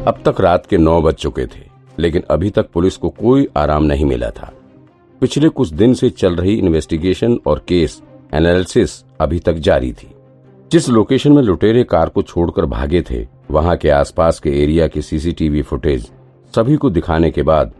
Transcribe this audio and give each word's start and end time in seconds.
अब 0.00 0.20
तक 0.24 0.40
रात 0.40 0.66
के 0.66 0.76
नौ 0.78 1.00
बज 1.02 1.14
चुके 1.14 1.44
थे, 1.46 1.60
लेकिन 1.98 2.22
अभी 2.30 2.50
तक 2.50 2.68
पुलिस 2.72 2.96
को 2.96 3.08
कोई 3.10 3.46
आराम 3.56 3.84
नहीं 3.84 4.04
मिला 4.04 4.30
था। 4.30 4.50
पिछले 5.22 5.48
कुछ 5.48 5.68
दिन 5.70 5.94
से 5.94 6.08
चल 6.10 6.36
रही 6.36 6.54
इन्वेस्टिगेशन 6.54 7.38
और 7.46 7.62
केस 7.68 8.00
एनालिसिस 8.34 8.92
अभी 9.20 9.38
तक 9.38 9.54
जारी 9.58 9.92
थी। 9.92 10.08
जिस 10.72 10.88
लोकेशन 10.88 11.32
में 11.32 11.42
लुटेरे 11.42 11.84
कार 11.84 12.08
को 12.08 12.22
छोड़कर 12.22 12.66
भागे 12.66 13.02
थे, 13.02 13.26
वहाँ 13.50 13.76
के 13.76 13.90
आसपास 13.90 14.40
के 14.40 14.50
एरिया 14.62 14.86
की 14.86 15.02
सीसीटीवी 15.02 15.62
फुटेज 15.62 16.10
सभी 16.54 16.76
को 16.76 16.90
दिखाने 16.90 17.30
के 17.30 17.42
बाद 17.42 17.72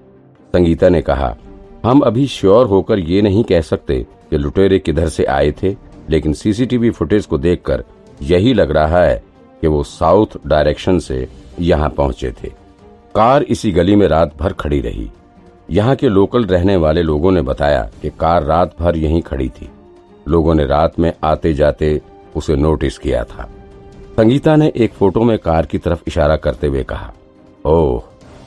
संगीता 0.55 0.88
ने 0.88 1.02
कहा, 1.02 1.37
हम 1.84 2.00
अभी 2.00 2.27
श्योर 2.27 2.66
होकर 2.66 2.98
ये 2.98 3.23
नहीं 3.23 3.45
कह 3.45 3.60
सकते 3.62 4.06
कि 4.30 4.38
लुटेरे 4.38 4.78
किधर 4.78 5.09
से 5.09 5.24
आए 5.24 5.52
थे, 5.62 5.77
लेकिन 6.10 6.32
सीसीटीवी 6.32 6.91
फुटेज 6.91 7.27
को 7.27 7.38
देखकर 7.38 7.84
यही 8.23 8.55
लग 8.55 8.70
रहा 8.70 9.05
है 9.05 9.23
कि 9.62 9.66
वो 9.66 9.82
साउथ 9.82 10.41
डायरेक्शन 10.46 10.98
से 10.98 11.27
यहाँ 11.60 11.88
पहुँचे 11.88 12.30
थे। 12.32 12.48
कार 13.14 13.42
इसी 13.42 13.73
गली 13.73 13.96
में 13.96 14.06
रात 14.09 14.37
भर 14.37 14.52
खड़ी 14.52 14.80
रही। 14.80 15.10
यहाँ 15.70 15.95
के 15.96 16.09
लोकल 16.09 16.45
रहने 16.45 16.77
वाले 16.77 17.02
लोगों 17.02 17.30
ने 17.33 17.42
बताया 17.42 17.83
कि 18.02 18.10
कार 18.10 18.45
रात 18.45 18.74
भर 18.80 18.96
यहीं 18.96 19.23
खड़ी 19.23 19.48
थी। 19.50 19.69
लोगों 20.28 20.55
ने 20.55 20.66
रात 20.66 20.98
में 20.98 21.12
आते 21.24 21.52
जाते 21.55 22.00
उसे 22.36 22.56
नोटिस 22.56 22.98
किया 22.98 23.24
था। 23.24 23.48
संगीता 24.16 24.55
ने 24.56 24.73
एक 24.77 24.92
फ़ोटो 24.92 25.23
में 25.23 25.38
कार 25.38 25.66
की 25.66 25.78
तरफ़ 25.78 26.02
इशारा 26.06 26.36
करते 26.36 26.66
हुए 26.66 26.83
कहा, 26.84 27.12
ओह, 27.64 28.02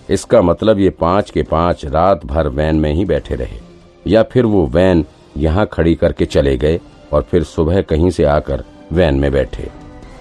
इसका 0.10 0.42
मतलब 0.42 0.80
ये 0.80 0.90
पाँच 0.90 1.30
के 1.30 1.44
पाँच 1.44 1.86
रात 1.86 2.26
भर 2.26 2.48
वैन 2.48 2.76
में 2.76 2.92
ही 2.94 3.06
बैठे 3.06 3.36
रहे। 3.36 3.60
या 4.08 4.24
फिर 4.24 4.46
वो 4.46 4.66
वैन 4.68 5.06
यहाँ 5.38 5.66
खड़ी 5.66 5.96
करके 5.96 6.26
चले 6.26 6.58
गए 6.58 6.80
और 7.14 7.22
फिर 7.22 7.44
सुबह 7.44 7.82
कहीं 7.82 8.10
से 8.10 8.24
आकर 8.26 8.64
वैन 8.92 9.16
में 9.16 9.32
बैठे? 9.32 9.70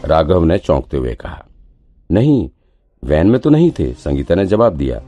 राघव 0.05 0.45
ने 0.45 0.59
चौंकते 0.59 0.97
हुए 0.97 1.15
कहा, 1.15 1.45
नहीं 2.11 2.49
वैन 3.03 3.27
में 3.27 3.41
तो 3.41 3.51
नहीं 3.51 3.71
थे, 3.71 3.93
संगीता 3.95 4.35
ने 4.35 4.45
जवाब 4.47 4.77
दिया। 4.77 4.99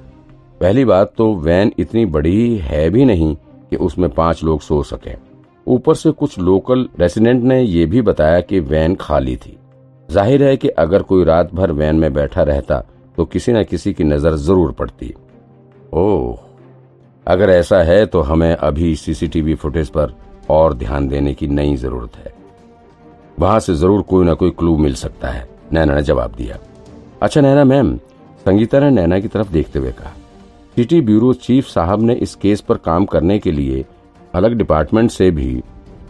पहली 0.61 0.85
बात 0.85 1.13
तो 1.17 1.35
वैन 1.37 1.73
इतनी 1.79 2.05
बड़ी 2.07 2.57
है 2.59 2.89
भी 2.91 3.05
नहीं 3.05 3.35
कि 3.71 3.77
उसमें 3.79 4.09
पाँच 4.11 4.43
लोग 4.45 4.61
सो 4.61 4.83
सके। 4.83 5.15
ऊपर 5.67 5.95
से 5.95 6.11
कुछ 6.13 6.39
लोकल 6.39 6.89
रेसिडेंट 7.01 7.43
ने 7.43 7.61
यह 7.61 7.87
भी 7.87 8.03
बताया 8.03 8.41
कि 8.41 8.61
वैन 8.63 8.95
खाली 8.95 9.37
थी। 9.37 9.57
ज़ाहिर 10.09 10.45
है 10.45 10.57
कि 10.57 10.69
अगर 10.69 11.03
कोई 11.03 11.25
रात 11.25 11.55
भर 11.55 11.73
वैन 11.73 11.97
में 11.97 12.13
बैठा 12.15 12.43
रहता 12.43 12.83
तो 13.19 13.25
किसी 13.27 13.53
न 13.53 13.63
किसी 13.65 13.93
की 13.93 14.05
नज़र 14.05 14.37
ज़रूर 14.39 14.73
पड़ती। 14.73 15.15
ओह, 15.95 16.39
अगर 17.27 17.51
ऐसा 17.51 17.83
है 17.83 18.05
तो 18.07 18.21
हमें 18.23 18.53
अभी 18.53 18.95
सीसीटीवी 18.97 19.55
फुटेज 19.55 19.89
पर 19.91 20.15
और 20.51 20.75
ध्यान 20.75 21.09
देने 21.09 21.35
की 21.35 21.49
नई 21.49 21.77
ज़रूरत 21.77 22.17
है। 22.17 22.35
वहाँ 23.39 23.59
से 23.61 23.75
ज़रूर 23.75 24.03
कोई 24.03 24.25
ना 24.25 24.35
कोई 24.35 24.51
क्लू 24.51 24.77
मिल 24.79 24.95
सकता 24.97 25.29
है, 25.29 25.49
नैना 25.73 25.95
ने 25.95 26.03
जवाब 26.03 26.35
दिया। 26.37 26.59
अच्छा 27.23 27.41
नैना 27.41 27.65
मैम, 27.65 27.97
संगीता 28.47 28.81
ने 28.81 28.91
नैना 28.91 29.19
की 29.21 29.29
तरफ़ 29.29 29.53
देखते 29.53 29.79
हुए 29.79 29.93
कहा। 29.93 30.13
सिटी 30.77 31.01
ब्यूरो 31.01 31.33
चीफ 31.33 31.67
साहब 31.67 32.03
ने 32.03 32.15
इस 32.15 32.35
केस 32.35 32.61
पर 32.61 32.77
काम 32.77 33.05
करने 33.05 33.39
के 33.39 33.53
लिए 33.53 33.85
अलग 34.35 34.55
डिपार्टमेंट 34.55 35.11
से 35.11 35.31
भी 35.31 35.63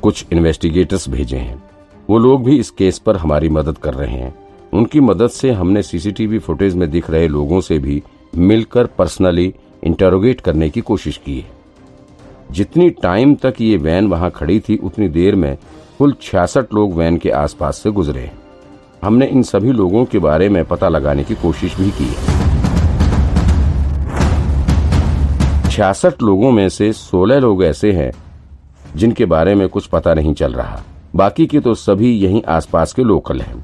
कुछ 0.03 0.27
इन्वेस्टिगेटर्स 0.33 1.09
भेजे 1.09 1.37
हैं। 1.37 1.63
वो 2.11 2.19
लोग 2.19 2.45
भी 2.45 2.59
इस 2.59 2.71
केस 2.71 2.99
पर 2.99 3.17
हमारी 3.17 3.49
मदद 3.49 3.79
कर 3.79 3.95
रहे 3.95 4.17
हैं। 4.17 4.35
उनकी 4.73 5.01
मदद 5.01 5.29
से 5.29 5.51
हमने 5.51 5.83
सीसीटीवी 5.83 6.39
फुटेज 6.39 6.75
में 6.75 6.91
दिख 6.91 7.11
रहे 7.11 7.29
लोगों 7.29 7.61
से 7.61 7.79
भी 7.79 8.03
मिलकर 8.35 8.87
पर्सनली 8.87 9.55
इंटरोगेट 9.85 10.41
करने 10.41 10.71
की 10.71 10.81
कोशिश 10.81 11.17
की 11.17 11.39
है। 11.39 11.51
जितनी 12.51 12.91
टाइम 12.91 13.35
तक 13.35 13.55
ये 13.61 13.77
वैन 13.77 14.07
वहाँ 14.07 14.31
खड़ी 14.31 14.61
थी, 14.61 14.77
उतनी 14.77 15.09
देर 15.09 15.35
में 15.35 15.59
कुल 15.99 16.17
छियासठ 16.23 16.75
लोग 16.75 16.95
वैन 16.95 17.17
के 17.17 17.31
आसपास 17.31 17.77
से 17.77 17.91
गुजरे 17.91 18.21
हैं। 18.21 18.44
हमने 19.05 19.27
इन 19.27 19.43
सभी 19.43 19.73
लोगों 19.73 20.05
के 20.05 20.19
बारे 20.19 20.49
में 20.49 20.65
पता 20.65 20.89
लगाने 20.89 21.25
की 21.25 21.35
कोशिश 21.35 21.77
भी 21.77 21.91
की। 21.91 22.07
छियासठ 25.71 26.23
लोगों 26.23 26.51
में 26.51 26.69
से 26.69 26.93
सोलह 26.93 27.39
लोग 27.39 27.65
ऐसे 27.65 27.91
हैं, 27.93 28.11
जिनके 28.97 29.25
बारे 29.25 29.55
में 29.55 29.69
कुछ 29.69 29.87
पता 29.87 30.15
नहीं 30.15 30.33
चल 30.35 30.53
रहा। 30.53 30.81
बाकी 31.17 31.47
के 31.47 31.61
तो 31.61 31.75
सभी 31.75 32.13
यहीं 32.15 32.43
आसपास 32.49 32.93
के 32.93 33.03
लोकल 33.03 33.41
हैं। 33.41 33.55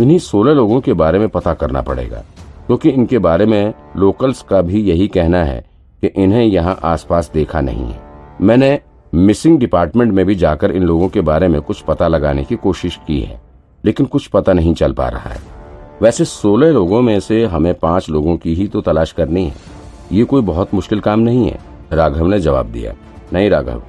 इन्हीं 0.00 0.18
सोलह 0.18 0.52
लोगों 0.52 0.80
के 0.80 0.92
बारे 0.92 1.18
में 1.18 1.28
पता 1.28 1.54
करना 1.54 1.82
पड़ेगा, 1.82 2.22
क्योंकि 2.66 2.90
इनके 2.90 3.18
बारे 3.18 3.46
में 3.46 3.74
लोकल्स 3.96 4.42
का 4.42 4.62
भी 4.62 4.80
यही 4.80 5.06
कहना 5.08 5.42
है 5.44 5.60
कि 6.02 6.06
इन्हें 6.16 6.44
यहाँ 6.44 6.78
आसपास 6.84 7.30
देखा 7.34 7.60
नहीं 7.60 7.84
है। 7.84 8.00
मैंने 8.40 8.78
मिसिंग 9.14 9.58
डिपार्टमेंट 9.58 10.12
में 10.12 10.24
भी 10.26 10.34
जाकर 10.34 10.70
इन 10.70 10.82
लोगों 10.82 11.08
के 11.08 11.20
बारे 11.22 11.48
में 11.48 11.60
कुछ 11.62 11.80
पता 11.82 12.08
लगाने 12.08 12.44
की 12.44 12.56
कोशिश 12.56 12.98
की 13.06 13.20
है। 13.20 13.40
लेकिन 13.84 14.06
कुछ 14.06 14.26
पता 14.26 14.52
नहीं 14.52 14.74
चल 14.74 14.92
पा 14.92 15.08
रहा 15.08 15.30
है। 15.30 15.40
वैसे 16.02 16.24
सोलह 16.24 16.70
लोगों 16.70 17.00
में 17.02 17.20
से 17.20 17.44
हमें 17.44 17.74
पाँच 17.74 18.08
लोगों 18.10 18.36
की 18.36 18.54
ही 18.54 18.66
तो 18.68 18.80
तलाश 18.80 19.12
करनी 19.12 19.44
है। 19.44 19.54
ये 20.12 20.24
कोई 20.24 20.42
बहुत 20.42 20.74
मुश्किल 20.74 21.00
काम 21.00 21.20
नहीं 21.20 21.46
है, 21.46 21.58
राघव 21.92 22.26
ने 22.26 22.40
जवाब 22.40 22.66
दिया। 22.66 22.94
नहीं 23.32 23.50
राघव, 23.50 23.82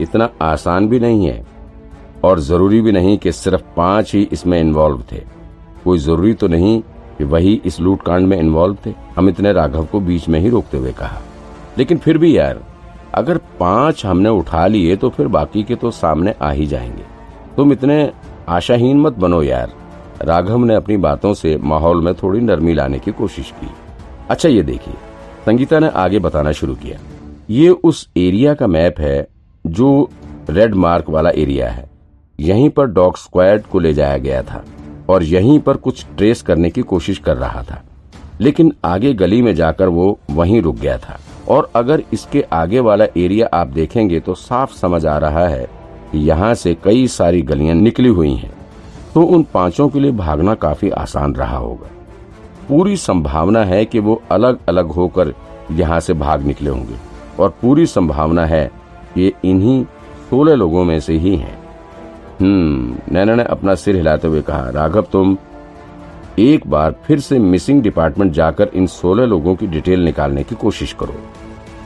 इतना 0.00 0.28
आसान 0.42 0.88
भी 0.88 1.00
नहीं 1.00 1.26
है। 1.26 1.46
और 2.24 2.40
ज़रूरी 2.40 2.80
भी 2.80 2.92
नहीं 2.92 3.18
कि 3.18 3.32
सिर्फ़ 3.32 3.62
पाँच 3.76 4.14
ही 4.14 4.28
इसमें 4.32 4.60
इन्वॉल्व 4.60 5.02
थे। 5.12 5.20
कोई 5.84 5.98
ज़रूरी 5.98 6.34
तो 6.34 6.48
नहीं 6.48 6.80
कि 7.18 7.24
वही 7.24 7.62
इस 7.64 7.80
लूट 7.80 8.02
कांड 8.02 8.26
में 8.26 8.38
इन्वॉल्व 8.38 8.76
थे। 8.86 8.94
अमित 9.18 9.40
ने 9.40 9.52
राघव 9.52 9.84
को 9.84 10.00
बीच 10.00 10.28
में 10.28 10.40
ही 10.40 10.48
रोकते 10.48 10.78
हुए 10.78 10.92
कहा। 10.92 11.20
लेकिन 11.78 11.98
फिर 11.98 12.18
भी 12.18 12.36
यार, 12.38 12.60
अगर 13.14 13.38
पाँच 13.60 14.06
हमने 14.06 14.28
उठा 14.28 14.66
लिए 14.66 14.96
तो 14.96 15.10
फिर 15.10 15.28
बाकी 15.28 15.62
के 15.62 15.74
तो 15.74 15.90
सामने 15.90 16.34
आ 16.42 16.50
ही 16.50 16.66
जाएँगे। 16.66 17.04
तुम 17.56 17.72
इतने 17.72 18.12
आशाहीन 18.48 19.00
मत 19.00 19.12
बनो 19.12 19.42
यार। 19.42 19.72
राघव 20.22 20.64
ने 20.64 20.74
अपनी 20.74 20.96
बातों 20.96 21.34
से 21.34 21.56
माहौल 21.56 22.00
में 22.00 22.14
थोड़ी 22.14 22.40
नरमी 22.40 22.74
लाने 22.74 22.98
की 22.98 23.12
कोशिश 23.12 23.50
की। 23.50 23.70
अच्छा 24.30 24.48
ये 24.48 24.62
देखिए, 24.62 24.94
संगीता 25.46 25.78
ने 25.78 25.88
आगे 25.88 26.18
बताना 26.18 26.52
शुरू 26.52 26.74
किया। 26.74 26.98
ये 27.50 27.68
उस 27.68 28.08
एरिया 28.16 28.54
का 28.54 28.66
मैप 28.66 29.00
है 29.00 29.28
जो 29.66 30.10
रेड 30.50 30.74
मार्क 30.74 31.10
वाला 31.10 31.30
एरिया 31.30 31.68
है। 31.68 31.90
यहीं 32.40 32.70
पर 32.70 32.86
डॉग 32.86 33.16
स्क्वाड 33.16 33.62
को 33.62 33.78
ले 33.78 33.94
जाया 33.94 34.18
गया 34.18 34.42
था 34.42 34.64
और 35.08 35.22
यहीं 35.22 35.60
पर 35.60 35.76
कुछ 35.76 36.06
ट्रेस 36.16 36.42
करने 36.42 36.70
की 36.70 36.82
कोशिश 36.82 37.18
कर 37.18 37.36
रहा 37.36 37.62
था। 37.62 37.82
लेकिन 38.40 38.72
आगे 38.84 39.12
गली 39.14 39.42
में 39.42 39.54
जाकर 39.54 39.88
वो 39.88 40.18
वहीं 40.30 40.62
रुक 40.62 40.76
गया 40.76 40.98
था। 40.98 41.20
और 41.48 41.70
अगर 41.76 42.02
इसके 42.12 42.44
आगे 42.52 42.80
वाला 42.80 43.04
एरिया 43.16 43.48
आप 43.54 43.66
देखेंगे 43.66 44.20
तो 44.20 44.34
साफ़ 44.34 44.74
समझ 44.74 45.06
आ 45.06 45.18
रहा 45.18 45.48
है 45.48 45.81
यहाँ 46.14 46.52
से 46.54 46.74
कई 46.84 47.06
सारी 47.08 47.42
गलियाँ 47.42 47.74
निकली 47.74 48.08
हुई 48.10 48.34
हैं 48.34 48.52
तो 49.14 49.22
उन 49.24 49.42
पाँचों 49.54 49.88
के 49.88 50.00
लिए 50.00 50.10
भागना 50.12 50.54
काफ़ी 50.56 50.90
आसान 50.90 51.34
रहा 51.34 51.56
होगा। 51.56 51.90
पूरी 52.68 52.96
संभावना 52.96 53.64
है 53.64 53.84
कि 53.84 53.98
वो 53.98 54.20
अलग 54.30 54.58
अलग 54.68 54.90
होकर 54.90 55.32
यहाँ 55.72 56.00
से 56.00 56.14
भाग 56.14 56.44
निकले 56.44 56.70
होंगे, 56.70 56.94
और 57.38 57.54
पूरी 57.62 57.86
संभावना 57.86 58.44
है 58.46 58.70
ये 59.16 59.32
इन्हीं 59.44 59.84
सोलह 60.30 60.54
लोगों 60.54 60.84
में 60.84 60.98
से 61.00 61.14
ही 61.14 61.36
हैं। 61.36 61.56
हम्म 62.40 63.14
नैना 63.14 63.34
ने 63.34 63.42
अपना 63.44 63.74
सिर 63.74 63.96
हिलाते 63.96 64.28
हुए 64.28 64.42
कहा, 64.42 64.68
राघव, 64.70 65.02
तुम 65.02 65.36
एक 66.38 66.66
बार 66.66 66.94
फिर 67.04 67.20
से 67.20 67.38
मिसिंग 67.38 67.82
डिपार्टमेंट 67.82 68.32
जाकर 68.32 68.70
इन 68.74 68.86
सोलह 68.88 69.26
लोगों 69.26 69.54
की 69.54 69.66
डिटेल 69.66 70.04
निकालने 70.04 70.42
की 70.44 70.54
कोशिश 70.54 70.92
करो। 71.00 71.14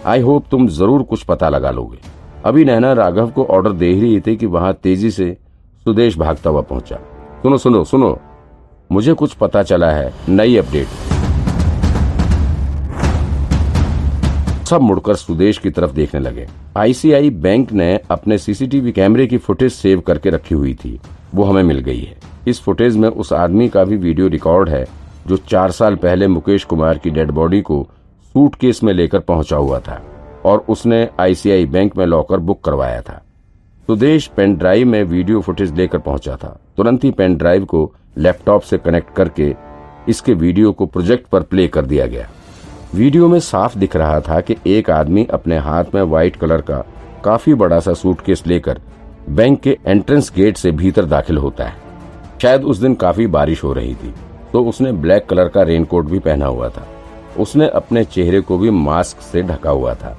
आई 0.06 0.20
होप 0.20 0.44
तुम 0.50 0.68
ज़रूर 0.68 1.02
कुछ 1.02 1.22
पता 1.24 1.48
लगा 1.48 1.70
लोगे। 1.70 1.98
अभी 2.46 2.64
नैना 2.64 2.92
राघव 2.92 3.30
को 3.30 3.44
ऑर्डर 3.44 3.72
दे 3.72 3.86
ही 3.86 4.00
रही 4.00 4.20
थी 4.20 4.36
कि 4.36 4.46
वहाँ 4.46 4.72
तेज़ी 4.74 5.10
से 5.10 5.36
सुदेश 5.84 6.18
भागता 6.18 6.50
हुआ 6.50 6.60
पहुँचा। 6.60 6.96
सुनो 7.42 7.58
सुनो 7.58 7.84
सुनो। 7.84 8.20
मुझे 8.92 9.12
कुछ 9.12 9.34
पता 9.34 9.62
चला 9.62 9.90
है, 9.90 10.12
नई 10.28 10.56
अपडेट। 10.56 10.86
सब 14.66 14.80
मुड़कर 14.80 15.14
सुदेश 15.14 15.58
की 15.58 15.70
तरफ़ 15.70 15.92
देखने 15.92 16.20
लगे। 16.20 16.46
आईसीआई 16.76 17.30
बैंक 17.30 17.72
ने 17.72 18.00
अपने 18.10 18.38
सीसीटीवी 18.38 18.92
कैमरे 18.92 19.26
की 19.26 19.38
फुटेज 19.38 19.72
सेव 19.72 20.00
करके 20.00 20.30
रखी 20.30 20.54
हुई 20.54 20.74
थी। 20.74 21.00
वो 21.34 21.44
हमें 21.44 21.62
मिल 21.62 21.78
गई 21.78 22.00
है। 22.00 22.16
इस 22.48 22.60
फुटेज 22.60 22.96
में 22.96 23.08
उस 23.08 23.32
आदमी 23.32 23.68
का 23.68 23.84
भी 23.84 23.96
वीडियो 23.96 24.28
रिकॉर्ड 24.28 24.68
है, 24.68 24.86
जो 25.26 25.36
चार 25.36 25.70
साल 25.70 25.96
पहले 25.96 26.28
मुकेश 26.28 26.64
कुमार 26.64 26.98
की 26.98 27.10
डेड 27.10 27.30
बॉडी 27.30 27.60
को 27.60 27.86
सूटकेस 28.34 28.82
में 28.82 28.92
लेकर 28.92 29.18
पहुँचा 29.18 29.56
हुआ 29.56 29.80
था। 29.80 30.02
और 30.46 30.64
उसने 30.68 31.08
आईसीआई 31.20 31.66
बैंक 31.66 31.96
में 31.96 32.04
लॉकर 32.06 32.38
बुक 32.38 32.62
करवाया 32.64 33.00
था। 33.00 33.22
सुदेश 33.88 34.26
पेन 34.26 34.54
ड्राइव 34.56 34.86
में 34.86 35.02
वीडियो 35.04 35.40
फुटेज 35.40 35.74
लेकर 35.74 35.98
पहुँचा 35.98 36.36
था। 36.36 36.58
तुरंत 36.76 37.04
ही 37.04 37.10
पेन 37.10 37.36
ड्राइव 37.36 37.64
को 37.64 37.90
लैपटॉप 38.18 38.62
से 38.62 38.78
कनेक्ट 38.78 39.14
करके 39.16 39.54
इसके 40.08 40.34
वीडियो 40.34 40.72
को 40.72 40.86
प्रोजेक्ट 40.86 41.26
पर 41.26 41.42
प्ले 41.42 41.66
कर 41.68 41.86
दिया 41.86 42.06
गया। 42.06 42.28
वीडियो 42.94 43.28
में 43.28 43.38
साफ़ 43.40 43.78
दिख 43.78 43.96
रहा 43.96 44.20
था 44.20 44.40
कि 44.40 44.56
एक 44.66 44.90
आदमी 44.90 45.26
अपने 45.32 45.58
हाथ 45.58 45.94
में 45.94 46.02
व्हाइट 46.02 46.36
कलर 46.36 46.60
का 46.60 46.84
काफ़ी 47.24 47.54
बड़ा 47.54 47.78
सा 47.80 47.92
सूटकेस 47.94 48.46
लेकर 48.46 48.80
बैंक 49.28 49.60
के 49.60 49.78
एंट्रेंस 49.86 50.32
गेट 50.36 50.56
से 50.56 50.70
भीतर 50.72 51.04
दाखिल 51.04 51.38
होता 51.38 51.64
है। 51.64 51.76
शायद 52.42 52.64
उस 52.64 52.78
दिन 52.78 52.94
काफ़ी 52.94 53.26
बारिश 53.28 53.64
हो 53.64 53.72
रही 53.72 53.94
थी 53.94 54.14
तो 54.52 54.64
उसने 54.64 54.92
ब्लैक 54.94 55.26
कलर 55.26 55.48
का 55.48 55.62
रेनकोट 55.62 56.04
भी 56.04 56.18
पहना 56.18 56.46
हुआ 56.46 56.68
था। 56.68 56.86
उसने 57.38 57.68
अपने 57.70 58.04
चेहरे 58.04 58.40
को 58.40 58.58
भी 58.58 58.70
मास्क 58.70 59.20
से 59.22 59.42
ढका 59.42 59.70
हुआ 59.70 59.94
था। 59.94 60.16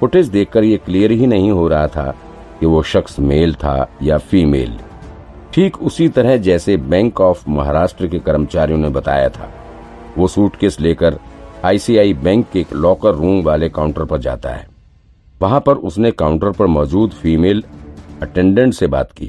फुटेज 0.00 0.28
देखकर 0.28 0.64
ये 0.64 0.76
क्लियर 0.76 1.10
ही 1.10 1.26
नहीं 1.26 1.50
हो 1.50 1.66
रहा 1.68 1.86
था 1.86 2.10
कि 2.60 2.66
वो 2.66 2.82
शख्स 2.82 3.18
मेल 3.20 3.54
था 3.54 3.88
या 4.02 4.18
फीमेल। 4.18 4.78
ठीक 5.54 5.76
उसी 5.82 6.08
तरह 6.08 6.36
जैसे 6.36 6.76
बैंक 6.76 7.20
ऑफ़ 7.20 7.48
महाराष्ट्र 7.50 8.06
के 8.06 8.18
कर्मचारियों 8.18 8.78
ने 8.78 8.88
बताया 8.88 9.28
था। 9.28 9.50
वो 10.18 10.28
सूटकेस 10.28 10.80
लेकर 10.80 11.18
आईसीआई 11.64 12.14
बैंक 12.14 12.46
के 12.52 12.64
लॉकर 12.74 13.14
रूम 13.14 13.42
वाले 13.42 13.68
काउंटर 13.68 14.04
पर 14.04 14.18
जाता 14.18 14.50
है। 14.50 14.68
वहाँ 15.40 15.60
पर 15.60 15.74
उसने 15.74 16.10
काउंटर 16.10 16.50
पर 16.50 16.66
मौजूद 16.66 17.10
फीमेल 17.12 17.62
अटेंडेंट 18.22 18.74
से 18.74 18.86
बात 18.86 19.12
की। 19.12 19.26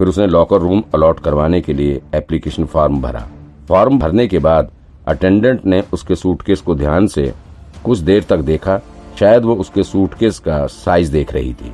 फिर 0.00 0.08
उसने 0.08 0.26
लॉकर 0.26 0.60
रूम 0.60 0.82
अलॉट 0.94 1.20
करवाने 1.20 1.60
के 1.60 1.72
लिए 1.72 2.00
एप्लीकेशन 2.14 2.64
फॉर्म 2.64 3.00
भरा। 3.02 3.26
फॉर्म 3.68 3.98
भरने 3.98 4.26
के 4.28 4.38
बाद 4.38 4.70
अटेंडेंट 5.08 5.64
ने 5.66 5.82
उसके 5.92 6.16
सूटकेस 6.16 6.60
को 6.60 6.74
ध्यान 6.74 7.06
से 7.06 7.32
कुछ 7.84 7.98
देर 7.98 8.22
तक 8.22 8.38
देखा 8.42 8.80
शायद 9.18 9.44
वो 9.44 9.54
उसके 9.54 9.82
सूटकेस 9.82 10.38
का 10.38 10.66
साइज़ 10.66 11.12
देख 11.12 11.32
रही 11.32 11.52
थी। 11.54 11.72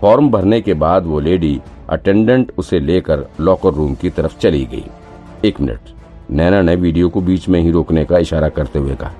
फॉर्म 0.00 0.30
भरने 0.30 0.60
के 0.60 0.74
बाद 0.74 1.06
वो 1.06 1.20
लेडी 1.20 1.60
अटेंडेंट 1.90 2.52
उसे 2.58 2.78
लेकर 2.78 3.26
लॉकर 3.40 3.72
रूम 3.74 3.94
की 3.94 4.10
तरफ़ 4.10 4.38
चली 4.38 4.64
गई। 4.64 4.84
एक 5.44 5.60
मिनट। 5.60 5.90
नैना 6.30 6.60
ने 6.62 6.74
वीडियो 6.76 7.08
को 7.08 7.20
बीच 7.20 7.48
में 7.48 7.60
ही 7.60 7.70
रोकने 7.70 8.04
का 8.04 8.18
इशारा 8.18 8.48
करते 8.48 8.78
हुए 8.78 8.94
कहा, 8.94 9.12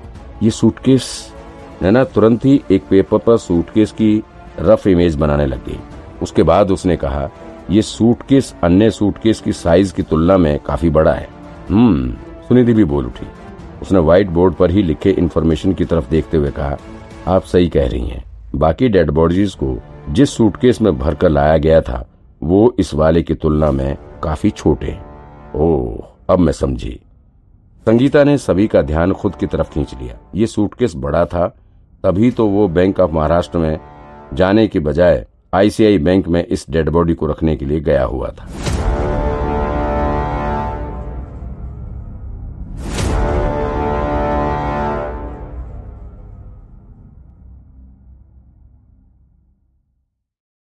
ये 0.43 0.49
सूटकेस? 0.49 1.33
नैना 1.81 2.03
तुरंत 2.03 2.45
ही 2.45 2.61
एक 2.71 2.83
पेपर 2.89 3.17
पर 3.17 3.37
सूटकेस 3.37 3.91
की 3.91 4.23
रफ 4.59 4.87
इमेज 4.87 5.15
बनाने 5.15 5.45
लग 5.45 5.65
गई। 5.65 5.79
उसके 6.21 6.43
बाद 6.43 6.71
उसने 6.71 6.95
कहा, 6.97 7.29
ये 7.69 7.81
सूटकेस 7.81 8.53
अन्य 8.63 8.89
सूटकेस 8.91 9.39
की 9.41 9.53
साइज़ 9.53 9.93
की 9.93 10.03
तुलना 10.03 10.37
में 10.37 10.59
काफ़ी 10.59 10.89
बड़ा 10.89 11.13
है। 11.13 11.27
हम्म 11.69 12.11
सुनिधि 12.47 12.73
भी 12.73 12.83
बोल 12.83 13.05
उठी। 13.05 13.27
उसने 13.81 13.99
व्हाइट 13.99 14.29
बोर्ड 14.29 14.53
पर 14.53 14.71
ही 14.71 14.83
लिखे 14.83 15.11
इन्फॉर्मेशन 15.11 15.73
की 15.73 15.85
तरफ़ 15.85 16.09
देखते 16.09 16.37
हुए 16.37 16.51
कहा 16.51 16.77
आप 17.27 17.43
सही 17.43 17.69
कह 17.69 17.87
रही 17.87 18.07
हैं। 18.07 18.23
बाकी 18.55 18.87
डेड 18.89 19.11
बॉडीज 19.11 19.53
को 19.53 19.77
जिस 20.09 20.29
सूटकेस 20.29 20.81
में 20.81 20.97
भरकर 20.99 21.29
लाया 21.29 21.57
गया 21.57 21.81
था, 21.81 22.05
वो 22.43 22.75
इस 22.79 22.93
वाले 22.93 23.23
की 23.23 23.33
तुलना 23.33 23.71
में 23.71 23.97
काफ़ी 24.23 24.49
छोटे 24.49 24.97
ओह, 25.55 26.03
अब 26.29 26.39
मैं 26.39 26.53
समझी। 26.53 26.99
संगीता 27.85 28.23
ने 28.23 28.37
सभी 28.37 28.67
का 28.67 28.81
ध्यान 28.81 29.13
खुद 29.13 29.35
की 29.35 29.45
तरफ़ 29.45 29.69
खींच 29.69 29.93
लिया। 30.01 30.17
ये 30.35 30.47
सूटकेस 30.47 30.93
बड़ा 30.95 31.25
था, 31.25 31.47
तभी 32.03 32.31
तो 32.31 32.47
वो 32.47 32.67
बैंक 32.67 32.99
ऑफ़ 32.99 33.11
महाराष्ट्र 33.11 33.57
में 33.57 33.79
जाने 34.33 34.67
के 34.67 34.79
बजाय 34.79 35.25
आईसीआई 35.53 35.97
बैंक 35.97 36.27
में 36.27 36.45
इस 36.45 36.65
डेड 36.69 36.89
बॉडी 36.89 37.13
को 37.13 37.25
रखने 37.25 37.55
के 37.55 37.65
लिए 37.65 37.79
गया 37.79 38.03
हुआ 38.03 38.29
था। 38.29 38.47